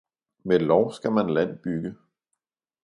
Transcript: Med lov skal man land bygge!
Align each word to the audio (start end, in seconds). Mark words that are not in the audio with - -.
Med 0.43 0.59
lov 0.59 0.91
skal 0.93 1.11
man 1.11 1.29
land 1.29 1.59
bygge! 1.59 1.95